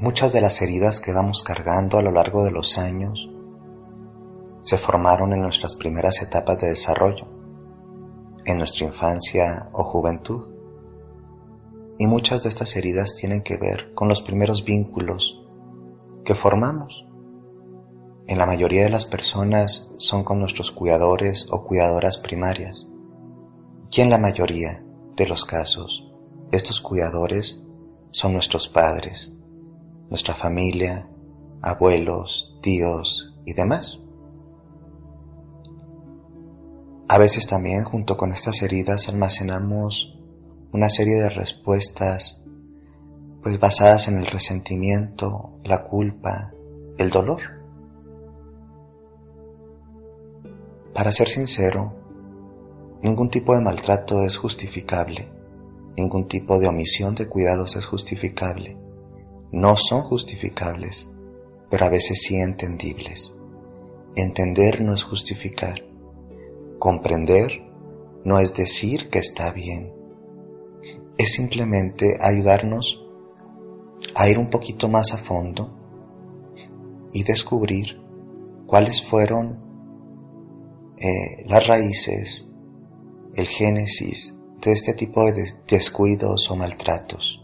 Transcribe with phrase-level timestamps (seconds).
[0.00, 3.28] Muchas de las heridas que vamos cargando a lo largo de los años
[4.62, 7.26] se formaron en nuestras primeras etapas de desarrollo,
[8.46, 10.48] en nuestra infancia o juventud.
[11.98, 15.38] Y muchas de estas heridas tienen que ver con los primeros vínculos
[16.24, 17.04] que formamos.
[18.26, 22.88] En la mayoría de las personas son con nuestros cuidadores o cuidadoras primarias.
[23.90, 24.82] Y en la mayoría
[25.14, 26.10] de los casos,
[26.52, 27.60] estos cuidadores
[28.12, 29.36] son nuestros padres,
[30.10, 31.08] nuestra familia,
[31.62, 34.00] abuelos, tíos y demás.
[37.08, 40.16] A veces también junto con estas heridas almacenamos
[40.72, 42.42] una serie de respuestas
[43.42, 46.52] pues basadas en el resentimiento, la culpa,
[46.98, 47.40] el dolor.
[50.92, 51.94] Para ser sincero,
[53.02, 55.32] ningún tipo de maltrato es justificable,
[55.96, 58.76] ningún tipo de omisión de cuidados es justificable.
[59.52, 61.10] No son justificables,
[61.70, 63.34] pero a veces sí entendibles.
[64.14, 65.84] Entender no es justificar.
[66.78, 67.62] Comprender
[68.24, 69.92] no es decir que está bien.
[71.18, 73.02] Es simplemente ayudarnos
[74.14, 75.76] a ir un poquito más a fondo
[77.12, 78.00] y descubrir
[78.66, 79.58] cuáles fueron
[80.96, 82.48] eh, las raíces,
[83.34, 87.39] el génesis de este tipo de descuidos o maltratos.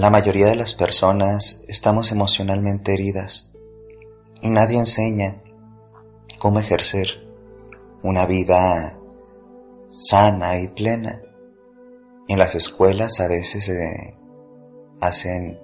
[0.00, 3.52] La mayoría de las personas estamos emocionalmente heridas
[4.40, 5.42] y nadie enseña
[6.38, 7.28] cómo ejercer
[8.02, 8.98] una vida
[9.90, 11.20] sana y plena.
[12.28, 14.16] En las escuelas a veces se
[15.02, 15.60] hacen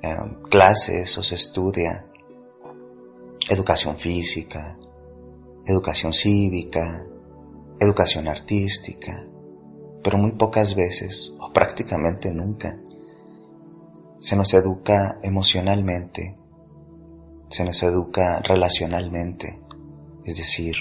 [0.00, 2.06] em, clases o se estudia
[3.50, 4.78] educación física,
[5.66, 7.04] educación cívica,
[7.78, 9.22] educación artística,
[10.02, 12.80] pero muy pocas veces o prácticamente nunca
[14.18, 16.36] se nos educa emocionalmente,
[17.48, 19.60] se nos educa relacionalmente,
[20.24, 20.74] es decir,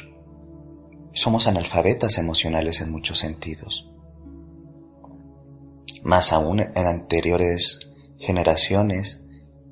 [1.11, 3.89] somos analfabetas emocionales en muchos sentidos.
[6.03, 9.21] Más aún en anteriores generaciones,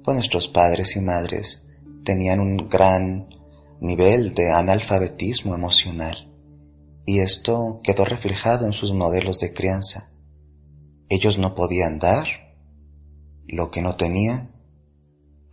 [0.04, 1.66] pues nuestros padres y madres
[2.04, 3.30] tenían un gran
[3.80, 6.32] nivel de analfabetismo emocional
[7.06, 10.12] y esto quedó reflejado en sus modelos de crianza.
[11.10, 12.28] Ellos no podían dar
[13.52, 14.52] lo que no tenían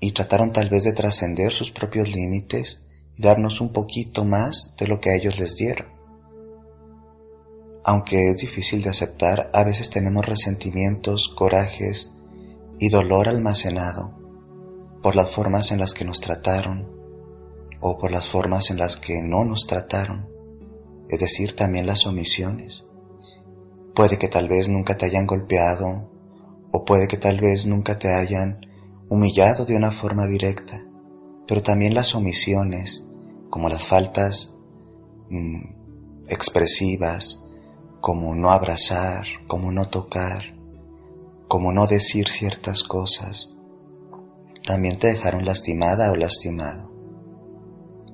[0.00, 2.81] y trataron tal vez de trascender sus propios límites
[3.16, 5.88] y darnos un poquito más de lo que a ellos les dieron.
[7.84, 12.12] Aunque es difícil de aceptar, a veces tenemos resentimientos, corajes
[12.78, 14.16] y dolor almacenado
[15.03, 16.88] por las formas en las que nos trataron
[17.81, 20.28] o por las formas en las que no nos trataron,
[21.08, 22.87] es decir, también las omisiones.
[23.94, 26.18] Puede que tal vez nunca te hayan golpeado
[26.78, 28.61] o puede que tal vez nunca te hayan
[29.09, 30.81] humillado de una forma directa,
[31.49, 33.05] pero también las omisiones,
[33.50, 34.55] como las faltas
[35.28, 37.43] mm, expresivas,
[38.00, 40.55] como no abrazar, como no tocar,
[41.49, 43.56] como no decir ciertas cosas,
[44.65, 46.93] también te dejaron lastimada o lastimado.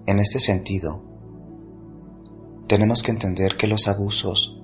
[0.07, 1.05] En este sentido,
[2.67, 4.59] tenemos que entender que los abusos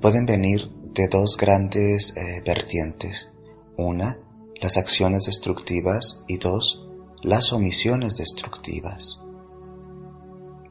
[0.00, 3.30] pueden venir de dos grandes eh, vertientes.
[3.76, 4.18] Una,
[4.60, 6.88] las acciones destructivas y dos,
[7.22, 9.20] las omisiones destructivas.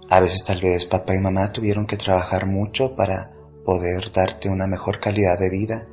[0.10, 4.66] A veces tal vez papá y mamá tuvieron que trabajar mucho para poder darte una
[4.66, 5.88] mejor calidad de vida,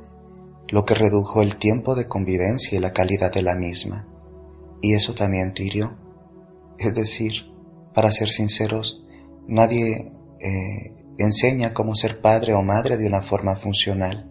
[0.67, 4.07] lo que redujo el tiempo de convivencia y la calidad de la misma.
[4.81, 5.95] Y eso también te hirió.
[6.79, 7.33] Es decir,
[7.93, 9.05] para ser sinceros,
[9.47, 14.29] nadie eh, enseña cómo ser padre o madre de una forma funcional.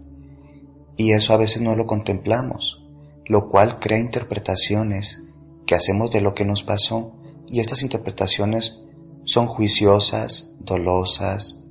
[0.97, 2.83] Y eso a veces no lo contemplamos,
[3.27, 5.23] lo cual crea interpretaciones
[5.67, 7.13] que hacemos de lo que nos pasó
[7.47, 8.79] y estas interpretaciones
[9.25, 11.63] son juiciosas, dolosas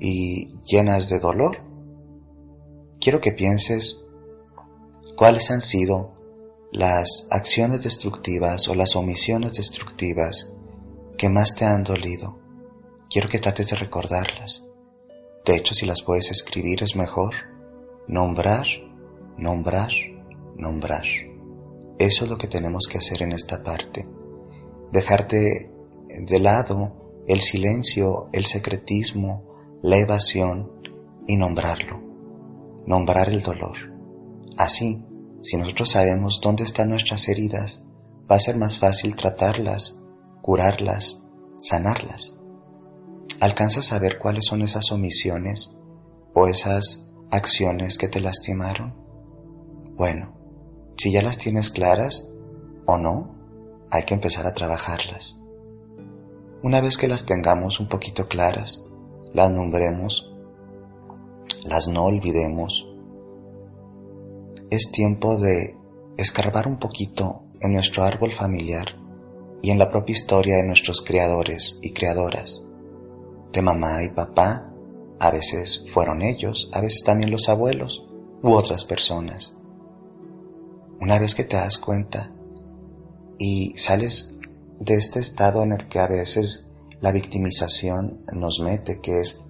[0.00, 1.58] y llenas de dolor.
[3.00, 3.98] Quiero que pienses
[5.16, 6.14] cuáles han sido
[6.72, 10.52] las acciones destructivas o las omisiones destructivas
[11.16, 12.45] que más te han dolido
[13.10, 14.64] Quiero que trates de recordarlas.
[15.44, 17.34] De hecho, si las puedes escribir es mejor.
[18.08, 18.66] Nombrar,
[19.36, 19.90] nombrar,
[20.56, 21.04] nombrar.
[21.98, 24.06] Eso es lo que tenemos que hacer en esta parte.
[24.92, 25.70] Dejarte
[26.08, 29.44] de lado el silencio, el secretismo,
[29.82, 30.70] la evasión
[31.26, 32.00] y nombrarlo.
[32.86, 33.76] Nombrar el dolor.
[34.56, 35.04] Así,
[35.42, 37.84] si nosotros sabemos dónde están nuestras heridas,
[38.30, 39.98] va a ser más fácil tratarlas,
[40.42, 41.22] curarlas,
[41.58, 42.35] sanarlas.
[43.40, 45.74] ¿Alcanzas a ver cuáles son esas omisiones
[46.34, 48.94] o esas acciones que te lastimaron?
[49.96, 50.34] Bueno,
[50.96, 52.28] si ya las tienes claras
[52.86, 53.34] o no,
[53.90, 55.40] hay que empezar a trabajarlas.
[56.62, 58.82] Una vez que las tengamos un poquito claras,
[59.32, 60.32] las nombremos,
[61.64, 62.86] las no olvidemos,
[64.70, 65.76] es tiempo de
[66.16, 68.96] escarbar un poquito en nuestro árbol familiar
[69.62, 72.62] y en la propia historia de nuestros creadores y creadoras,
[73.52, 74.72] de mamá y papá,
[75.18, 78.04] a veces fueron ellos, a veces también los abuelos
[78.42, 79.56] u otras personas.
[81.00, 82.32] Una vez que te das cuenta
[83.38, 84.34] y sales
[84.80, 86.66] de este estado en el que a veces
[87.00, 89.44] la victimización nos mete, que es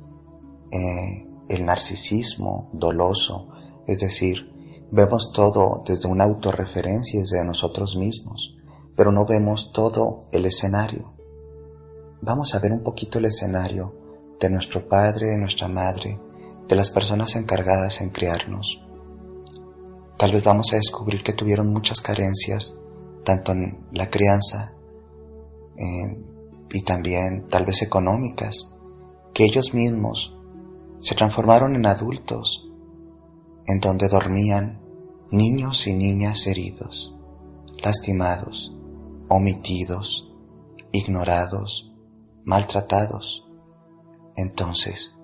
[0.73, 3.49] eh, el narcisismo doloso,
[3.87, 4.53] es decir,
[4.91, 8.57] vemos todo desde una autorreferencia, desde nosotros mismos,
[8.97, 11.16] pero no vemos todo el escenario.
[12.23, 13.95] Vamos a ver un poquito el escenario
[14.41, 16.19] de nuestro padre, de nuestra madre,
[16.67, 18.83] de las personas encargadas en criarnos.
[20.17, 22.77] Tal vez vamos a descubrir que tuvieron muchas carencias,
[23.25, 24.73] tanto en la crianza
[26.73, 28.73] y también tal vez económicas,
[29.35, 30.35] que ellos mismos
[31.01, 32.71] se transformaron en adultos,
[33.67, 34.81] en donde dormían
[35.31, 37.15] niños y niñas heridos,
[37.83, 38.73] lastimados,
[39.29, 40.33] omitidos,
[40.93, 41.93] ignorados,
[42.47, 43.47] maltratados.
[44.37, 45.15] Entonces,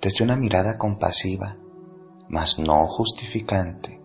[0.00, 1.56] desde una mirada compasiva,
[2.28, 4.02] mas no justificante,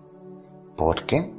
[0.78, 1.34] porque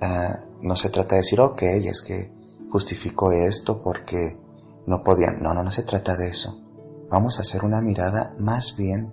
[0.00, 2.32] ah, no se trata de decir, ok, es que
[2.70, 4.38] justificó esto porque
[4.86, 5.42] no podían.
[5.42, 6.60] No, no, no se trata de eso.
[7.10, 9.12] Vamos a hacer una mirada más bien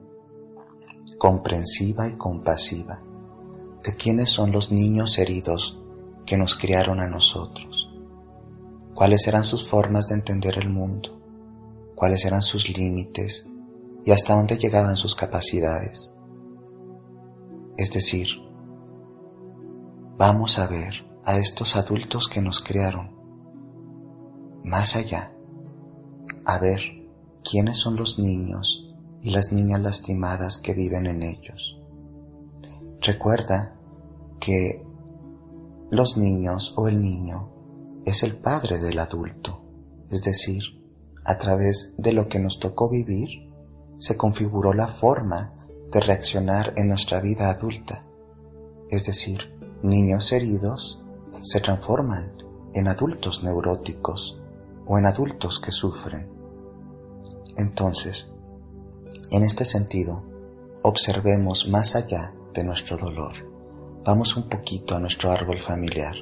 [1.18, 3.02] comprensiva y compasiva
[3.84, 5.80] de quiénes son los niños heridos
[6.26, 7.90] que nos criaron a nosotros,
[8.94, 11.17] cuáles eran sus formas de entender el mundo,
[11.98, 13.50] cuáles eran sus límites
[14.06, 16.14] y hasta dónde llegaban sus capacidades.
[17.76, 18.28] Es decir,
[20.16, 20.94] vamos a ver
[21.26, 23.18] a estos adultos que nos criaron
[24.64, 25.34] más allá,
[26.46, 26.80] a ver
[27.44, 28.94] quiénes son los niños
[29.24, 31.80] y las niñas lastimadas que viven en ellos.
[33.02, 33.76] Recuerda
[34.40, 34.84] que
[35.90, 37.50] los niños o el niño
[38.06, 39.64] es el padre del adulto,
[40.12, 40.77] es decir,
[41.28, 43.52] a través de lo que nos tocó vivir,
[44.00, 45.54] se configuró la forma
[45.92, 48.06] de reaccionar en nuestra vida adulta,
[48.90, 49.54] es decir,
[49.84, 51.04] niños heridos
[51.42, 52.32] se transforman
[52.74, 54.40] en adultos neuróticos
[54.86, 56.30] o en adultos que sufren.
[57.58, 58.32] Entonces,
[59.30, 60.24] en este sentido,
[60.84, 63.34] observemos más allá de nuestro dolor.
[64.06, 66.16] Vamos un poquito a nuestro árbol familiar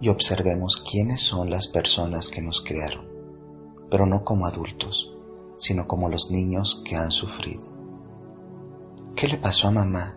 [0.00, 3.07] y observemos quiénes son las personas que nos criaron,
[3.90, 5.12] pero no como adultos,
[5.56, 7.66] sino como los niños que han sufrido.
[9.16, 10.16] ¿Qué le pasó a mamá?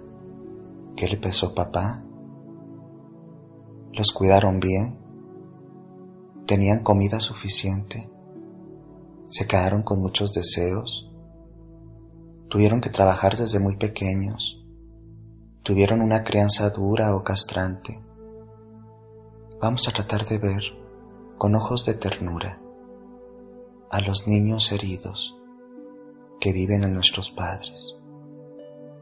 [0.96, 2.04] ¿Qué le pasó a papá?
[3.94, 5.00] ¿Los cuidaron bien?
[6.46, 8.10] ¿Tenían comida suficiente?
[9.28, 11.10] ¿Se quedaron con muchos deseos?
[12.50, 14.64] Tuvieron que trabajar desde muy pequeños.
[15.64, 18.04] Tuvieron una crianza dura o castrante.
[19.62, 20.64] Vamos a tratar de ver
[21.38, 22.61] con ojos de ternura
[23.92, 25.36] a los niños heridos
[26.40, 27.98] que viven en nuestros padres,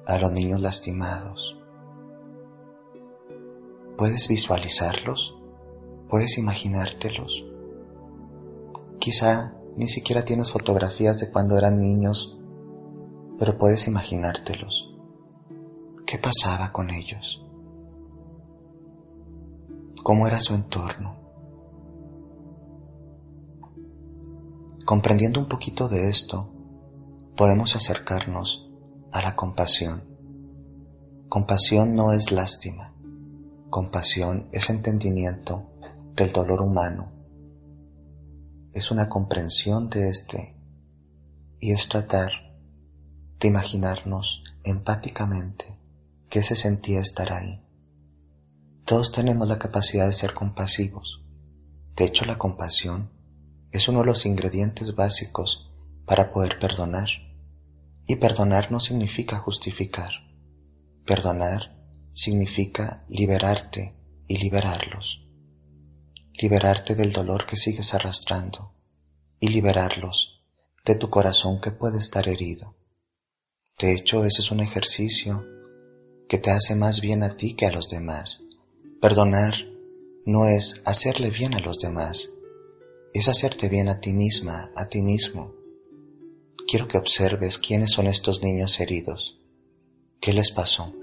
[0.06, 1.56] a los niños lastimados.
[3.98, 5.38] ¿Puedes visualizarlos?
[6.10, 7.46] ¿Puedes imaginártelos?
[9.00, 12.40] Quizá ni siquiera tienes fotografías de cuando eran niños
[13.40, 14.94] pero puedes imaginártelos.
[16.06, 17.42] ¿Qué pasaba con ellos?
[20.04, 21.29] ¿Cómo era su entorno?
[24.90, 26.52] Comprendiendo un poquito de esto,
[27.38, 28.68] podemos acercarnos
[29.12, 30.04] a la compasión.
[31.30, 32.96] Compasión no es lástima.
[33.70, 35.70] Compasión es entendimiento
[36.16, 37.12] del dolor humano.
[38.74, 40.58] Es una comprensión de este
[41.60, 42.32] y es tratar
[43.40, 45.78] de imaginarnos empáticamente
[46.32, 47.64] qué se sentía estar ahí.
[48.86, 51.22] Todos tenemos la capacidad de ser compasivos.
[51.96, 53.19] De hecho, la compasión
[53.72, 55.72] es uno de los ingredientes básicos
[56.06, 57.10] para poder perdonar.
[58.08, 60.12] Y perdonar no significa justificar.
[61.06, 61.78] Perdonar
[62.12, 63.96] significa liberarte
[64.28, 65.22] y liberarlos.
[66.34, 68.74] Liberarte del dolor que sigues arrastrando
[69.40, 70.44] y liberarlos
[70.86, 72.76] de tu corazón que puede estar herido.
[73.78, 75.46] De hecho, ese es un ejercicio
[76.28, 78.42] que te hace más bien a ti que a los demás.
[79.02, 79.54] Perdonar
[80.26, 82.32] no es hacerle bien a los demás,
[83.14, 85.54] es hacerte bien a ti misma, a ti mismo.
[86.68, 89.40] Quiero que observes quiénes son estos niños heridos.
[90.20, 90.94] ¿Qué les pasó?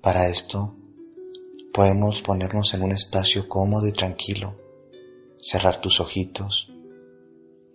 [0.00, 0.74] Para esto
[1.72, 4.56] podemos ponernos en un espacio cómodo y tranquilo,
[5.40, 6.72] cerrar tus ojitos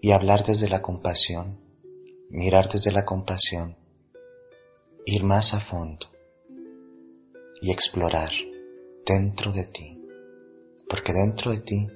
[0.02, 1.60] y hablar desde la compasión,
[2.30, 3.78] mirar desde la compasión,
[5.06, 6.08] ir más a fondo
[7.62, 8.32] y explorar
[9.06, 9.93] dentro de ti,
[10.94, 11.88] porque dentro de ti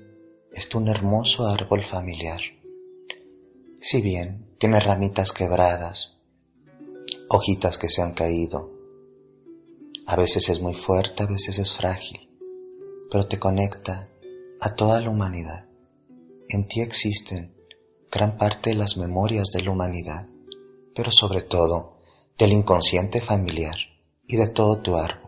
[0.52, 2.42] está un hermoso árbol familiar.
[3.80, 6.18] Si bien tiene ramitas quebradas,
[7.30, 8.72] hojitas que se han caído,
[10.08, 12.28] a veces es muy fuerte, a veces es frágil,
[13.12, 14.10] pero te conecta
[14.62, 15.68] a toda la humanidad.
[16.50, 17.54] En ti existen
[18.12, 20.28] gran parte de las memorias de la humanidad,
[20.96, 22.00] pero sobre todo
[22.36, 23.76] del inconsciente familiar
[24.28, 25.27] y de todo tu árbol.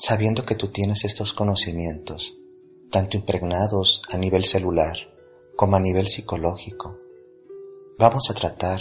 [0.00, 2.36] Sabiendo que tú tienes estos conocimientos,
[2.88, 4.96] tanto impregnados a nivel celular
[5.56, 6.96] como a nivel psicológico,
[7.98, 8.80] vamos a tratar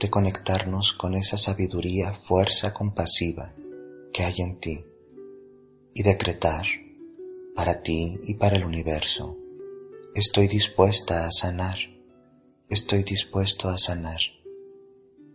[0.00, 3.54] de conectarnos con esa sabiduría, fuerza compasiva
[4.10, 4.86] que hay en ti
[5.94, 6.64] y decretar
[7.54, 9.36] para ti y para el universo,
[10.14, 11.76] estoy dispuesta a sanar,
[12.70, 14.20] estoy dispuesto a sanar.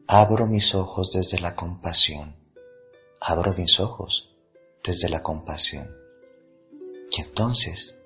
[0.07, 2.35] Abro mis ojos desde la compasión,
[3.21, 4.33] abro mis ojos
[4.87, 5.93] desde la compasión.
[7.11, 7.99] Y entonces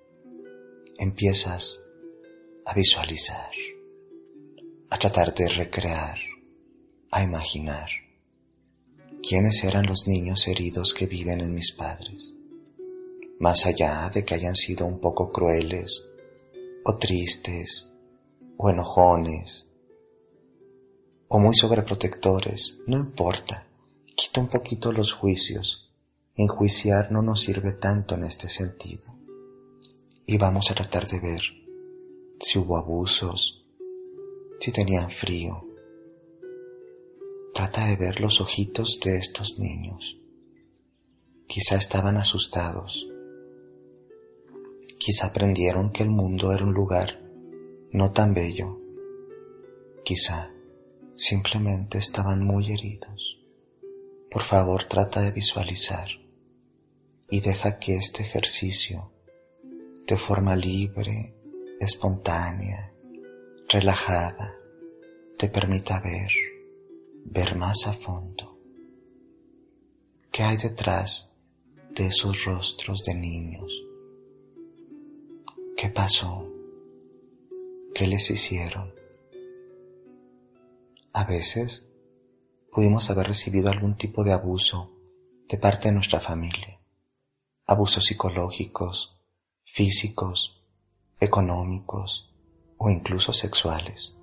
[0.97, 1.83] empiezas
[2.65, 3.51] a visualizar,
[4.89, 6.17] a tratar de recrear
[7.11, 7.89] a imaginar
[9.21, 12.33] quiénes eran los niños heridos que viven en mis padres,
[13.39, 16.07] más allá de que hayan sido un poco crueles
[16.83, 17.91] o tristes
[18.57, 19.69] o enojones
[21.27, 23.67] o muy sobreprotectores, no importa,
[24.15, 25.90] quita un poquito los juicios,
[26.35, 29.03] enjuiciar no nos sirve tanto en este sentido.
[30.25, 31.41] Y vamos a tratar de ver
[32.39, 33.65] si hubo abusos,
[34.59, 35.65] si tenían frío,
[37.53, 40.17] Trata de ver los ojitos de estos niños.
[41.47, 43.05] Quizá estaban asustados.
[44.97, 47.19] Quizá aprendieron que el mundo era un lugar
[47.91, 48.79] no tan bello.
[50.05, 50.49] Quizá
[51.17, 53.37] simplemente estaban muy heridos.
[54.31, 56.07] Por favor, trata de visualizar
[57.31, 59.11] y deja que este ejercicio,
[60.05, 61.33] de forma libre,
[61.79, 62.93] espontánea,
[63.67, 64.55] relajada,
[65.37, 66.29] te permita ver
[67.25, 68.57] ver más a fondo
[70.31, 71.33] qué hay detrás
[71.93, 73.69] de esos rostros de niños.
[75.75, 76.47] ¿Qué pasó?
[77.93, 78.93] ¿Qué les hicieron?
[81.13, 81.85] A veces
[82.71, 84.95] pudimos haber recibido algún tipo de abuso
[85.49, 86.70] de parte de nuestra familia,
[87.71, 89.17] abusos psicológicos,
[89.63, 90.61] físicos,
[91.21, 92.29] económicos
[92.77, 94.17] o incluso sexuales.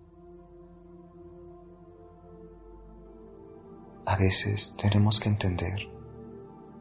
[4.04, 5.88] A veces tenemos que entender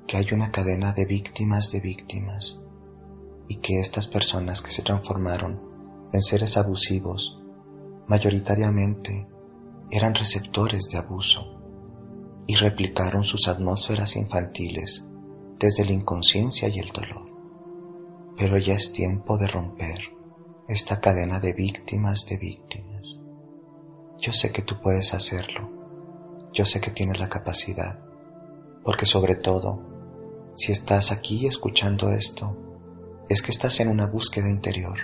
[0.07, 2.61] que hay una cadena de víctimas de víctimas
[3.47, 7.39] y que estas personas que se transformaron en seres abusivos
[8.07, 9.25] mayoritariamente
[9.89, 11.61] eran receptores de abuso
[12.45, 15.06] y replicaron sus atmósferas infantiles
[15.59, 17.25] desde la inconsciencia y el dolor.
[18.37, 19.99] Pero ya es tiempo de romper
[20.67, 23.19] esta cadena de víctimas de víctimas.
[24.19, 25.77] Yo sé que tú puedes hacerlo
[26.57, 27.99] yo sé que tienes la capacidad,
[28.83, 29.79] porque sobre todo,
[30.55, 32.57] si estás aquí escuchando esto,
[33.29, 34.97] es que estás en una búsqueda interior.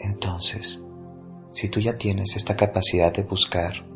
[0.00, 0.82] Entonces,
[1.52, 3.86] si tú ya tienes esta capacidad de buscar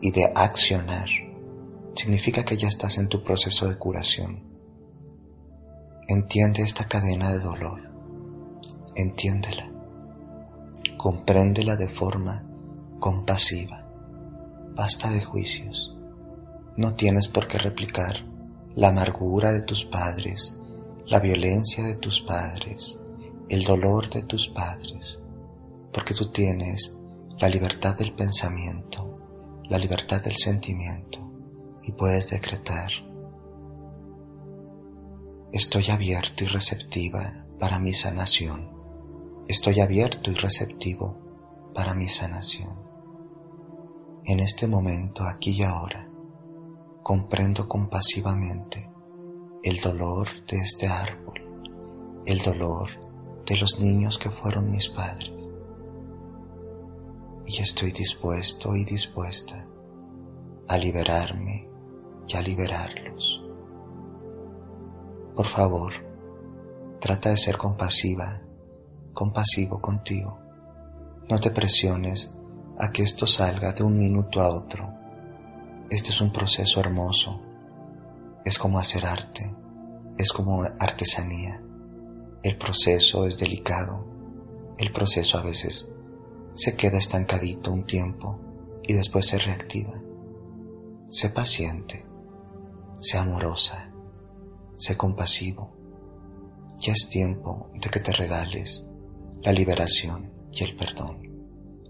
[0.00, 1.08] y de accionar,
[1.94, 4.42] significa que ya estás en tu proceso de curación.
[6.08, 7.80] Entiende esta cadena de dolor,
[8.94, 9.70] entiéndela,
[10.96, 12.44] compréndela de forma
[13.00, 13.84] compasiva
[14.76, 15.94] Basta de juicios.
[16.76, 18.26] No tienes por qué replicar
[18.74, 20.58] la amargura de tus padres,
[21.06, 22.98] la violencia de tus padres,
[23.48, 25.20] el dolor de tus padres,
[25.92, 26.96] porque tú tienes
[27.38, 29.20] la libertad del pensamiento,
[29.68, 31.23] la libertad del sentimiento
[31.86, 32.90] y puedes decretar,
[35.52, 38.70] estoy abierto y receptiva para mi sanación,
[39.48, 41.16] estoy abierto y receptivo
[41.74, 42.82] para mi sanación.
[44.24, 46.08] En este momento, aquí y ahora,
[47.02, 48.90] comprendo compasivamente
[49.62, 52.88] el dolor de este árbol, el dolor
[53.44, 55.32] de los niños que fueron mis padres.
[57.46, 59.68] Y estoy dispuesto y dispuesta
[60.66, 61.73] a liberarme
[62.26, 63.42] y a liberarlos.
[65.34, 65.92] Por favor,
[67.00, 68.40] trata de ser compasiva,
[69.12, 70.38] compasivo contigo.
[71.28, 72.36] No te presiones
[72.78, 74.92] a que esto salga de un minuto a otro.
[75.90, 77.40] Este es un proceso hermoso.
[78.44, 79.54] Es como hacer arte.
[80.18, 81.62] Es como artesanía.
[82.42, 84.06] El proceso es delicado.
[84.78, 85.92] El proceso a veces
[86.52, 88.38] se queda estancadito un tiempo
[88.82, 89.94] y después se reactiva.
[91.08, 92.06] Sé paciente.
[93.04, 93.92] Sé amorosa.
[94.76, 95.76] Sé compasivo.
[96.78, 98.88] Ya es tiempo de que te regales
[99.42, 101.20] la liberación y el perdón.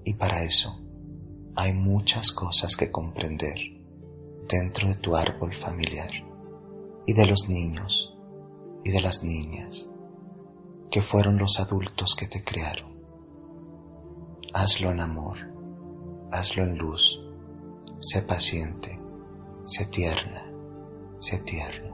[0.05, 0.77] Y para eso
[1.55, 3.55] hay muchas cosas que comprender
[4.49, 6.11] dentro de tu árbol familiar
[7.07, 8.13] y de los niños
[8.83, 9.89] y de las niñas
[10.91, 12.93] que fueron los adultos que te crearon.
[14.53, 15.39] Hazlo en amor,
[16.33, 17.21] hazlo en luz,
[18.01, 18.99] sé paciente,
[19.65, 20.54] sé tierna,
[21.25, 21.94] sé tierno.